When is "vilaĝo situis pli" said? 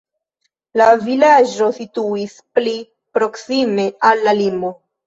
1.09-2.75